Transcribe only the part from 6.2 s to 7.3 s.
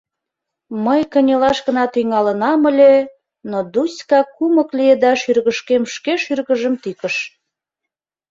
шӱргыжым тӱкыш.